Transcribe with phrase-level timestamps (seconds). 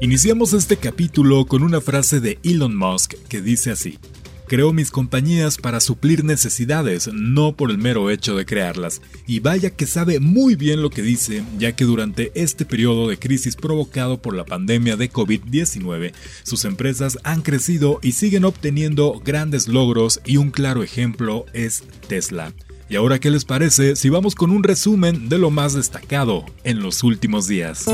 [0.00, 3.98] Iniciamos este capítulo con una frase de Elon Musk que dice así.
[4.46, 9.02] Creo mis compañías para suplir necesidades, no por el mero hecho de crearlas.
[9.26, 13.18] Y vaya que sabe muy bien lo que dice, ya que durante este periodo de
[13.18, 16.12] crisis provocado por la pandemia de COVID-19,
[16.44, 22.54] sus empresas han crecido y siguen obteniendo grandes logros y un claro ejemplo es Tesla.
[22.90, 26.80] ¿Y ahora qué les parece si vamos con un resumen de lo más destacado en
[26.80, 27.84] los últimos días?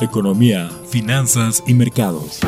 [0.00, 2.38] Economía, finanzas y mercados.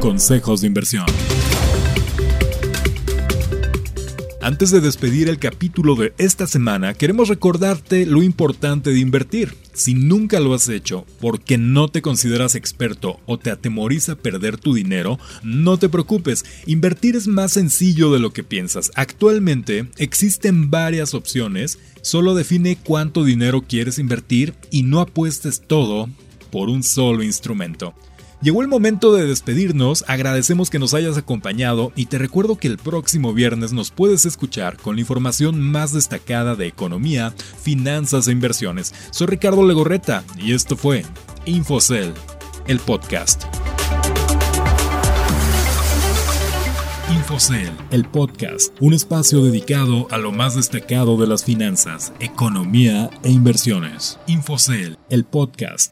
[0.01, 1.05] Consejos de inversión.
[4.45, 9.55] Antes de despedir el capítulo de esta semana, queremos recordarte lo importante de invertir.
[9.73, 14.75] Si nunca lo has hecho porque no te consideras experto o te atemoriza perder tu
[14.75, 18.91] dinero, no te preocupes, invertir es más sencillo de lo que piensas.
[18.93, 26.07] Actualmente existen varias opciones, solo define cuánto dinero quieres invertir y no apuestes todo
[26.51, 27.95] por un solo instrumento.
[28.41, 32.77] Llegó el momento de despedirnos, agradecemos que nos hayas acompañado y te recuerdo que el
[32.77, 38.93] próximo viernes nos puedes escuchar con la información más destacada de economía, finanzas e inversiones.
[39.11, 41.03] Soy Ricardo Legorreta y esto fue
[41.45, 42.13] Infocel,
[42.67, 43.45] el podcast.
[47.13, 53.31] Infocel, el podcast, un espacio dedicado a lo más destacado de las finanzas, economía e
[53.31, 54.19] inversiones.
[54.27, 55.83] Infocel, el podcast.